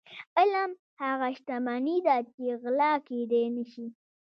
علم 0.37 0.71
هغه 1.01 1.27
شتمني 1.37 1.97
ده 2.05 2.17
چې 2.31 2.43
غلا 2.61 2.93
کیدی 3.07 3.45
نشي. 3.55 3.85